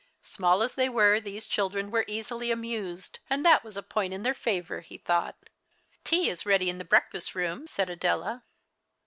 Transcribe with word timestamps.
Small 0.23 0.63
as 0.63 0.73
they 0.73 0.89
were 0.89 1.21
tliese 1.21 1.47
children 1.47 1.91
were 1.91 2.05
easily 2.07 2.49
amused, 2.49 3.19
and 3.29 3.45
that 3.45 3.63
was 3.63 3.77
a 3.77 3.83
point 3.83 4.15
in 4.15 4.23
their 4.23 4.33
favour, 4.33 4.81
he 4.81 4.97
thought." 4.97 5.37
Tea 6.03 6.27
is 6.27 6.43
ready 6.43 6.71
in 6.71 6.79
the 6.79 6.83
breakfast 6.83 7.35
room," 7.35 7.67
said 7.67 7.87
Adela. 7.87 8.43